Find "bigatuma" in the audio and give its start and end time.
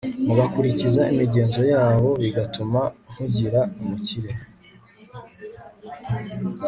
2.21-2.79